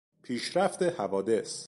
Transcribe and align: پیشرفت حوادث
پیشرفت 0.23 0.83
حوادث 0.83 1.59